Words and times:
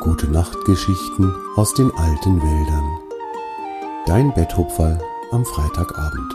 Gute 0.00 0.28
Nachtgeschichten 0.28 1.30
aus 1.56 1.74
den 1.74 1.90
alten 1.90 2.40
Wäldern. 2.40 2.98
Dein 4.06 4.32
Betthupferl 4.32 4.98
am 5.30 5.44
Freitagabend. 5.44 6.34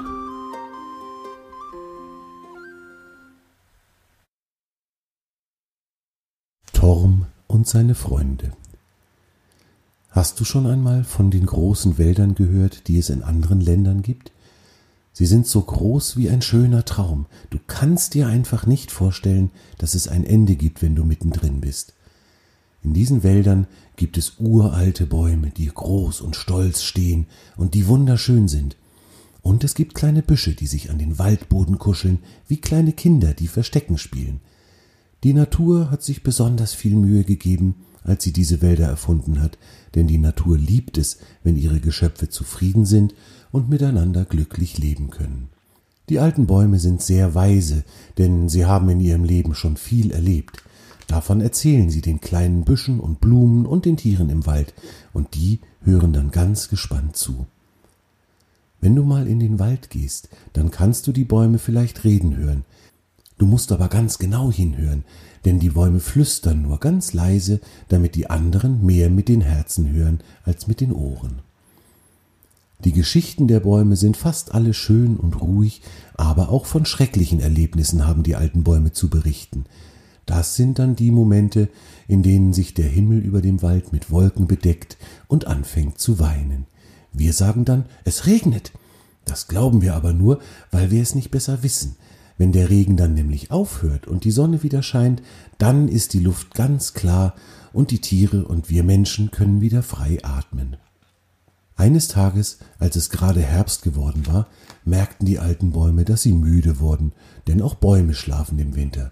Torm 6.74 7.26
und 7.48 7.68
seine 7.68 7.96
Freunde. 7.96 8.52
Hast 10.12 10.40
du 10.40 10.46
schon 10.46 10.68
einmal 10.68 11.04
von 11.04 11.32
den 11.32 11.48
großen 11.48 11.98
Wäldern 11.98 12.36
gehört, 12.36 12.88
die 12.88 13.00
es 13.00 13.10
in 13.10 13.24
anderen 13.24 13.62
Ländern 13.62 14.04
gibt? 14.04 14.32
Sie 15.12 15.26
sind 15.26 15.48
so 15.48 15.62
groß 15.62 16.18
wie 16.18 16.30
ein 16.30 16.44
schöner 16.44 16.86
Traum. 16.86 17.26
Du 17.50 17.58
kannst 17.66 18.14
dir 18.14 18.28
einfach 18.28 18.68
nicht 18.68 18.92
vorstellen, 18.92 19.50
dass 19.80 19.96
es 19.96 20.08
ein 20.08 20.24
Ende 20.24 20.56
gibt, 20.56 20.84
wenn 20.84 20.96
du 20.96 21.04
mittendrin 21.04 21.62
bist. 21.62 21.96
In 22.86 22.94
diesen 22.94 23.24
Wäldern 23.24 23.66
gibt 23.96 24.16
es 24.16 24.34
uralte 24.38 25.08
Bäume, 25.08 25.50
die 25.50 25.66
groß 25.66 26.22
und 26.22 26.36
stolz 26.36 26.84
stehen 26.84 27.26
und 27.58 27.74
die 27.74 27.88
wunderschön 27.88 28.48
sind. 28.48 28.78
Und 29.42 29.64
es 29.64 29.74
gibt 29.74 29.96
kleine 29.96 30.22
Büsche, 30.22 30.54
die 30.54 30.68
sich 30.68 30.92
an 30.92 31.00
den 31.00 31.18
Waldboden 31.18 31.80
kuscheln, 31.80 32.20
wie 32.48 32.58
kleine 32.58 32.94
Kinder, 32.94 33.34
die 33.34 33.48
Verstecken 33.48 33.98
spielen. 33.98 34.40
Die 35.24 35.34
Natur 35.34 35.90
hat 35.90 36.04
sich 36.04 36.22
besonders 36.22 36.76
viel 36.76 36.96
Mühe 36.96 37.24
gegeben, 37.24 37.74
als 38.04 38.24
sie 38.24 38.32
diese 38.32 38.62
Wälder 38.62 38.86
erfunden 38.86 39.42
hat, 39.42 39.58
denn 39.96 40.06
die 40.06 40.20
Natur 40.20 40.56
liebt 40.56 41.00
es, 41.00 41.18
wenn 41.44 41.58
ihre 41.58 41.80
Geschöpfe 41.80 42.30
zufrieden 42.30 42.86
sind 42.86 43.16
und 43.52 43.68
miteinander 43.68 44.26
glücklich 44.26 44.78
leben 44.78 45.10
können. 45.10 45.50
Die 46.10 46.20
alten 46.20 46.46
Bäume 46.46 46.78
sind 46.78 47.02
sehr 47.02 47.34
weise, 47.34 47.84
denn 48.20 48.48
sie 48.48 48.66
haben 48.66 48.88
in 48.90 49.00
ihrem 49.00 49.24
Leben 49.24 49.56
schon 49.56 49.76
viel 49.76 50.12
erlebt. 50.12 50.62
Davon 51.08 51.42
erzählen 51.42 51.90
sie 51.90 52.02
den 52.02 52.20
kleinen 52.20 52.64
Büschen 52.64 53.00
und 53.00 53.22
Blumen 53.22 53.66
und 53.66 53.86
den 53.86 53.98
Tieren 53.98 54.30
im 54.30 54.46
Wald, 54.46 54.74
und 55.14 55.36
die 55.36 55.60
hören 55.82 56.14
dann 56.14 56.32
ganz 56.32 56.70
gespannt 56.70 57.16
zu. 57.16 57.46
Wenn 58.82 58.96
du 58.96 59.04
mal 59.04 59.28
in 59.28 59.40
den 59.40 59.60
Wald 59.60 59.90
gehst, 59.90 60.30
dann 60.54 60.72
kannst 60.72 61.08
du 61.08 61.12
die 61.12 61.24
Bäume 61.24 61.60
vielleicht 61.60 62.04
reden 62.04 62.36
hören. 62.36 62.66
Du 63.38 63.46
musst 63.46 63.72
aber 63.72 63.88
ganz 63.88 64.18
genau 64.18 64.52
hinhören, 64.52 65.04
denn 65.44 65.60
die 65.60 65.70
Bäume 65.70 66.00
flüstern 66.00 66.62
nur 66.64 66.80
ganz 66.80 67.14
leise, 67.14 67.60
damit 67.88 68.16
die 68.16 68.30
anderen 68.30 68.86
mehr 68.86 69.10
mit 69.10 69.30
den 69.30 69.42
Herzen 69.42 69.92
hören 69.92 70.22
als 70.44 70.68
mit 70.68 70.82
den 70.82 70.92
Ohren. 70.92 71.40
Die 72.84 72.92
Geschichten 72.92 73.48
der 73.48 73.62
Bäume 73.62 73.96
sind 73.96 74.18
fast 74.18 74.54
alle 74.54 74.74
schön 74.74 75.18
und 75.18 75.42
ruhig, 75.42 75.82
aber 76.16 76.50
auch 76.50 76.66
von 76.66 76.86
schrecklichen 76.86 77.40
Erlebnissen 77.40 78.06
haben 78.06 78.24
die 78.24 78.36
alten 78.36 78.64
Bäume 78.64 78.92
zu 78.92 79.10
berichten. 79.10 79.66
Das 80.26 80.56
sind 80.56 80.80
dann 80.80 80.96
die 80.96 81.12
Momente, 81.12 81.70
in 82.08 82.24
denen 82.24 82.54
sich 82.54 82.74
der 82.74 82.88
Himmel 82.88 83.20
über 83.20 83.42
dem 83.42 83.62
Wald 83.62 83.94
mit 83.94 84.10
Wolken 84.10 84.48
bedeckt 84.48 84.98
und 85.28 85.46
anfängt 85.46 86.00
zu 86.00 86.20
weinen. 86.20 86.66
Wir 87.14 87.34
sagen 87.34 87.66
dann, 87.66 87.86
es 88.04 88.26
regnet. 88.26 88.72
Das 89.24 89.48
glauben 89.48 89.82
wir 89.82 89.96
aber 89.96 90.14
nur, 90.14 90.40
weil 90.72 90.92
wir 90.92 91.02
es 91.02 91.16
nicht 91.16 91.32
besser 91.32 91.64
wissen. 91.64 91.96
Wenn 92.38 92.52
der 92.52 92.70
Regen 92.70 92.98
dann 92.98 93.14
nämlich 93.14 93.52
aufhört 93.52 94.08
und 94.08 94.24
die 94.24 94.32
Sonne 94.32 94.62
wieder 94.62 94.84
scheint, 94.84 95.22
dann 95.58 95.88
ist 95.88 96.14
die 96.14 96.20
Luft 96.20 96.54
ganz 96.54 96.94
klar 96.94 97.34
und 97.72 97.92
die 97.92 98.02
Tiere 98.02 98.46
und 98.46 98.70
wir 98.70 98.84
Menschen 98.84 99.32
können 99.32 99.62
wieder 99.62 99.84
frei 99.84 100.18
atmen. 100.24 100.78
Eines 101.78 102.08
Tages, 102.08 102.60
als 102.80 102.96
es 102.96 103.10
gerade 103.10 103.42
Herbst 103.42 103.84
geworden 103.84 104.28
war, 104.28 104.48
merkten 104.86 105.26
die 105.26 105.40
alten 105.40 105.72
Bäume, 105.72 106.06
dass 106.06 106.22
sie 106.22 106.34
müde 106.34 106.80
wurden, 106.80 107.12
denn 107.48 107.62
auch 107.62 107.76
Bäume 107.76 108.14
schlafen 108.14 108.60
im 108.60 108.76
Winter. 108.76 109.12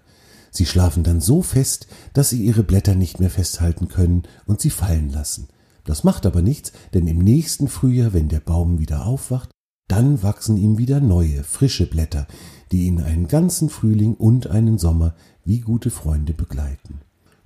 Sie 0.56 0.66
schlafen 0.66 1.02
dann 1.02 1.20
so 1.20 1.42
fest, 1.42 1.88
dass 2.12 2.30
sie 2.30 2.42
ihre 2.44 2.62
Blätter 2.62 2.94
nicht 2.94 3.18
mehr 3.18 3.30
festhalten 3.30 3.88
können 3.88 4.22
und 4.46 4.60
sie 4.60 4.70
fallen 4.70 5.10
lassen. 5.10 5.48
Das 5.84 6.04
macht 6.04 6.26
aber 6.26 6.42
nichts, 6.42 6.72
denn 6.94 7.08
im 7.08 7.18
nächsten 7.18 7.66
Frühjahr, 7.66 8.12
wenn 8.12 8.28
der 8.28 8.40
Baum 8.40 8.78
wieder 8.78 9.04
aufwacht, 9.04 9.50
dann 9.88 10.22
wachsen 10.22 10.56
ihm 10.56 10.78
wieder 10.78 11.00
neue, 11.00 11.42
frische 11.42 11.86
Blätter, 11.86 12.28
die 12.70 12.86
ihn 12.86 13.02
einen 13.02 13.26
ganzen 13.26 13.68
Frühling 13.68 14.14
und 14.14 14.46
einen 14.46 14.78
Sommer 14.78 15.16
wie 15.44 15.60
gute 15.60 15.90
Freunde 15.90 16.34
begleiten. 16.34 17.00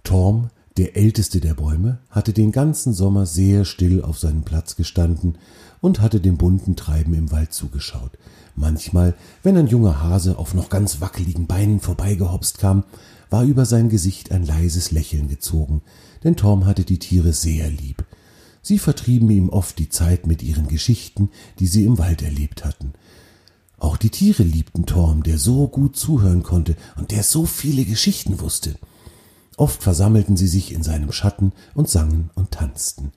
Torm, 0.05 0.51
der 0.79 0.97
älteste 0.97 1.41
der 1.41 1.55
Bäume, 1.55 1.99
hatte 2.09 2.33
den 2.33 2.53
ganzen 2.53 2.93
Sommer 2.93 3.27
sehr 3.27 3.65
still 3.65 4.03
auf 4.03 4.19
seinem 4.19 4.43
Platz 4.43 4.77
gestanden 4.77 5.37
und 5.81 6.01
hatte 6.01 6.21
dem 6.21 6.37
bunten 6.37 6.77
Treiben 6.77 7.15
im 7.15 7.33
Wald 7.33 7.53
zugeschaut. 7.53 8.13
Manchmal, 8.55 9.15
wenn 9.43 9.57
ein 9.57 9.67
junger 9.67 10.03
Hase 10.03 10.39
auf 10.39 10.55
noch 10.55 10.69
ganz 10.69 11.01
wackeligen 11.01 11.47
Beinen 11.47 11.81
vorbeigehopst 11.81 12.59
kam, 12.59 12.85
war 13.29 13.45
über 13.45 13.67
sein 13.67 13.89
Gesicht 13.89 14.31
ein 14.31 14.47
leises 14.47 14.91
Lächeln 14.93 15.29
gezogen, 15.29 15.83
denn 16.25 16.37
Torm 16.37 16.65
hatte 16.65 16.85
die 16.85 16.99
Tiere 16.99 17.33
sehr 17.33 17.69
lieb. 17.69 18.05
Sie 18.63 18.79
vertrieben 18.79 19.31
ihm 19.31 19.49
oft 19.49 19.79
die 19.79 19.89
Zeit 19.89 20.27
mit 20.27 20.43
ihren 20.43 20.69
Geschichten, 20.69 21.31
die 21.59 21.67
sie 21.67 21.85
im 21.85 21.99
Wald 21.99 22.23
erlebt 22.23 22.65
hatten. 22.65 22.93
Auch 23.79 23.97
die 23.97 24.11
Tiere 24.11 24.43
liebten 24.43 24.87
Torm, 24.87 25.23
der 25.23 25.39
so 25.39 25.69
gut 25.69 25.97
zuhören 25.97 26.43
konnte 26.43 26.77
und 26.97 27.11
der 27.11 27.23
so 27.23 27.47
viele 27.47 27.85
Geschichten 27.85 28.41
wusste. 28.41 28.77
Oft 29.59 29.83
versammelten 29.83 30.39
sie 30.39 30.49
sich 30.49 30.73
in 30.73 30.83
seinem 30.83 31.13
Schatten 31.13 31.53
und 31.75 31.91
sangen 31.91 32.31
und 32.35 32.53
tanzten. 32.53 33.13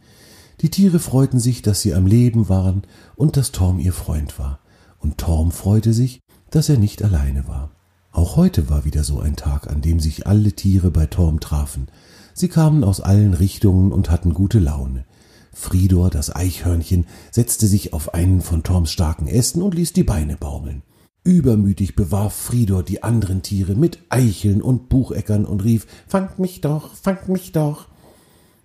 Die 0.59 0.69
Tiere 0.69 0.99
freuten 0.99 1.39
sich, 1.39 1.61
dass 1.61 1.81
sie 1.81 1.93
am 1.93 2.05
Leben 2.05 2.49
waren 2.49 2.83
und 3.15 3.37
dass 3.37 3.53
Torm 3.53 3.79
ihr 3.79 3.93
Freund 3.93 4.37
war 4.37 4.59
und 5.01 5.17
Torm 5.17 5.51
freute 5.51 5.93
sich, 5.93 6.21
dass 6.49 6.69
er 6.69 6.77
nicht 6.77 7.03
alleine 7.03 7.47
war. 7.47 7.71
Auch 8.11 8.35
heute 8.35 8.69
war 8.69 8.85
wieder 8.85 9.03
so 9.03 9.19
ein 9.19 9.35
Tag, 9.35 9.69
an 9.69 9.81
dem 9.81 9.99
sich 9.99 10.27
alle 10.27 10.53
Tiere 10.53 10.91
bei 10.91 11.05
Torm 11.05 11.39
trafen. 11.39 11.87
Sie 12.33 12.49
kamen 12.49 12.83
aus 12.83 13.01
allen 13.01 13.33
Richtungen 13.33 13.91
und 13.91 14.09
hatten 14.09 14.33
gute 14.33 14.59
Laune. 14.59 15.05
Fridor, 15.53 16.09
das 16.09 16.33
Eichhörnchen, 16.35 17.05
setzte 17.31 17.67
sich 17.67 17.93
auf 17.93 18.13
einen 18.13 18.41
von 18.41 18.63
Torms 18.63 18.91
starken 18.91 19.27
Ästen 19.27 19.61
und 19.61 19.75
ließ 19.75 19.93
die 19.93 20.03
Beine 20.03 20.37
baumeln. 20.37 20.83
Übermütig 21.23 21.95
bewarf 21.95 22.33
Fridor 22.33 22.81
die 22.81 23.03
anderen 23.03 23.43
Tiere 23.43 23.75
mit 23.75 23.99
Eicheln 24.09 24.61
und 24.61 24.89
Bucheckern 24.89 25.45
und 25.45 25.63
rief 25.63 25.85
Fangt 26.07 26.39
mich 26.39 26.61
doch, 26.61 26.95
fangt 26.95 27.29
mich 27.29 27.51
doch. 27.51 27.87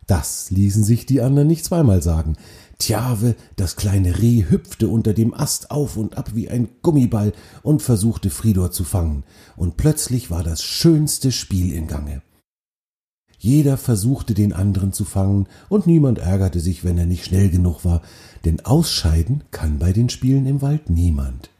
Das 0.06 0.50
ließen 0.50 0.82
sich 0.82 1.04
die 1.04 1.20
anderen 1.20 1.48
nicht 1.48 1.64
zweimal 1.64 2.00
sagen. 2.00 2.36
Tjave, 2.78 3.34
das 3.56 3.76
kleine 3.76 4.20
Reh, 4.20 4.44
hüpfte 4.48 4.88
unter 4.88 5.12
dem 5.12 5.34
Ast 5.34 5.70
auf 5.70 5.96
und 5.96 6.16
ab 6.16 6.30
wie 6.34 6.48
ein 6.48 6.68
Gummiball 6.82 7.32
und 7.62 7.82
versuchte 7.82 8.30
Fridor 8.30 8.70
zu 8.70 8.84
fangen, 8.84 9.24
und 9.56 9.76
plötzlich 9.76 10.30
war 10.30 10.42
das 10.42 10.62
schönste 10.62 11.32
Spiel 11.32 11.72
in 11.72 11.86
Gange. 11.88 12.22
Jeder 13.38 13.76
versuchte 13.76 14.34
den 14.34 14.52
anderen 14.52 14.92
zu 14.92 15.04
fangen, 15.04 15.46
und 15.68 15.86
niemand 15.86 16.18
ärgerte 16.18 16.60
sich, 16.60 16.84
wenn 16.84 16.98
er 16.98 17.06
nicht 17.06 17.24
schnell 17.24 17.50
genug 17.50 17.84
war, 17.84 18.02
denn 18.44 18.64
ausscheiden 18.64 19.44
kann 19.50 19.78
bei 19.78 19.92
den 19.92 20.08
Spielen 20.08 20.46
im 20.46 20.62
Wald 20.62 20.88
niemand. 20.88 21.50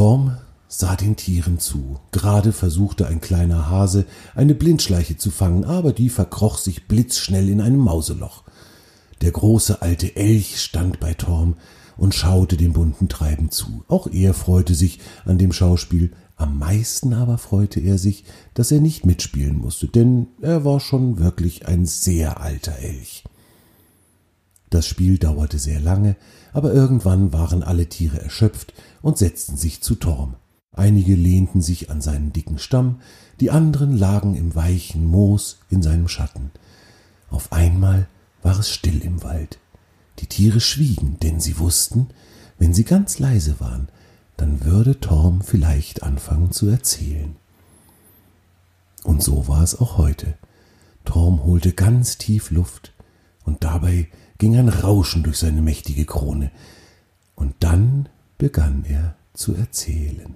Torm 0.00 0.38
sah 0.66 0.96
den 0.96 1.14
Tieren 1.14 1.58
zu. 1.58 2.00
Gerade 2.10 2.52
versuchte 2.52 3.06
ein 3.06 3.20
kleiner 3.20 3.68
Hase, 3.68 4.06
eine 4.34 4.54
Blindschleiche 4.54 5.18
zu 5.18 5.30
fangen, 5.30 5.66
aber 5.66 5.92
die 5.92 6.08
verkroch 6.08 6.56
sich 6.56 6.88
blitzschnell 6.88 7.50
in 7.50 7.60
einem 7.60 7.80
Mauseloch. 7.80 8.44
Der 9.20 9.30
große 9.30 9.82
alte 9.82 10.16
Elch 10.16 10.58
stand 10.58 11.00
bei 11.00 11.12
Torm 11.12 11.56
und 11.98 12.14
schaute 12.14 12.56
dem 12.56 12.72
bunten 12.72 13.10
Treiben 13.10 13.50
zu. 13.50 13.84
Auch 13.88 14.06
er 14.06 14.32
freute 14.32 14.74
sich 14.74 15.00
an 15.26 15.36
dem 15.36 15.52
Schauspiel, 15.52 16.12
am 16.34 16.58
meisten 16.58 17.12
aber 17.12 17.36
freute 17.36 17.80
er 17.80 17.98
sich, 17.98 18.24
dass 18.54 18.72
er 18.72 18.80
nicht 18.80 19.04
mitspielen 19.04 19.58
musste, 19.58 19.86
denn 19.86 20.28
er 20.40 20.64
war 20.64 20.80
schon 20.80 21.18
wirklich 21.18 21.66
ein 21.68 21.84
sehr 21.84 22.40
alter 22.40 22.78
Elch. 22.78 23.24
Das 24.70 24.86
Spiel 24.86 25.18
dauerte 25.18 25.58
sehr 25.58 25.80
lange, 25.80 26.16
aber 26.52 26.72
irgendwann 26.72 27.32
waren 27.32 27.62
alle 27.62 27.88
Tiere 27.88 28.22
erschöpft 28.22 28.72
und 29.02 29.18
setzten 29.18 29.56
sich 29.56 29.82
zu 29.82 29.96
Torm. 29.96 30.36
Einige 30.72 31.16
lehnten 31.16 31.60
sich 31.60 31.90
an 31.90 32.00
seinen 32.00 32.32
dicken 32.32 32.58
Stamm, 32.58 33.00
die 33.40 33.50
anderen 33.50 33.96
lagen 33.96 34.36
im 34.36 34.54
weichen 34.54 35.04
Moos 35.04 35.58
in 35.68 35.82
seinem 35.82 36.06
Schatten. 36.06 36.52
Auf 37.28 37.52
einmal 37.52 38.06
war 38.42 38.58
es 38.60 38.70
still 38.70 39.02
im 39.02 39.24
Wald. 39.24 39.58
Die 40.20 40.26
Tiere 40.26 40.60
schwiegen, 40.60 41.18
denn 41.20 41.40
sie 41.40 41.58
wussten, 41.58 42.08
wenn 42.58 42.72
sie 42.72 42.84
ganz 42.84 43.18
leise 43.18 43.58
waren, 43.58 43.88
dann 44.36 44.64
würde 44.64 45.00
Torm 45.00 45.42
vielleicht 45.42 46.04
anfangen 46.04 46.52
zu 46.52 46.68
erzählen. 46.68 47.34
Und 49.02 49.22
so 49.22 49.48
war 49.48 49.62
es 49.62 49.78
auch 49.80 49.98
heute. 49.98 50.34
Torm 51.04 51.42
holte 51.42 51.72
ganz 51.72 52.18
tief 52.18 52.50
Luft, 52.50 52.92
und 53.44 53.64
dabei 53.64 54.08
ging 54.40 54.56
ein 54.56 54.70
Rauschen 54.70 55.22
durch 55.22 55.38
seine 55.38 55.60
mächtige 55.62 56.06
Krone, 56.06 56.50
und 57.36 57.54
dann 57.60 58.08
begann 58.38 58.84
er 58.88 59.14
zu 59.34 59.54
erzählen. 59.54 60.34